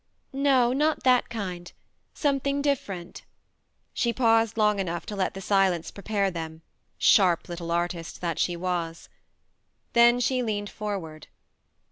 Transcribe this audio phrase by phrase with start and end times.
[0.51, 1.71] "No not that kind.
[2.15, 3.21] Something different...."
[3.93, 6.63] She paused long enough to let the silence prepare them:
[6.97, 9.09] sharp little artist that she was
[9.93, 11.27] 1 Then 104 THE MARNE she leaned forward.